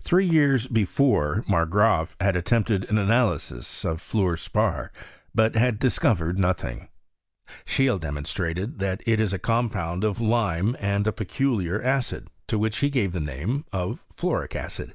Three 0.00 0.26
years 0.26 0.66
before, 0.66 1.44
Mat^;raaf 1.48 2.16
had 2.20 2.34
attempted 2.34 2.86
an 2.90 2.98
analysis 2.98 3.84
of 3.84 4.00
fluor 4.00 4.36
spar, 4.36 4.90
but 5.32 5.54
had 5.54 5.78
discovered 5.78 6.38
notung. 6.40 6.88
Schecle 7.66 8.00
demonBtraled 8.00 8.80
that 8.80 9.00
it 9.06 9.20
is 9.20 9.32
a 9.32 9.38
compound 9.38 10.02
of 10.02 10.20
lime 10.20 10.76
and 10.80 11.06
a 11.06 11.12
peculiar 11.12 11.80
acid, 11.80 12.32
to 12.48 12.58
which 12.58 12.78
he 12.78 12.90
gave 12.90 13.12
the 13.12 13.20
name 13.20 13.64
of 13.72 14.02
fiuoTtc 14.16 14.56
acid. 14.56 14.94